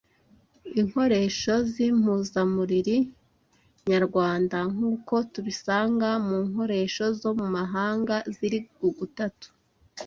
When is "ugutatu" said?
8.87-9.47